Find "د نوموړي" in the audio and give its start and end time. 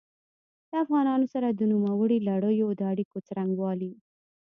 1.51-2.17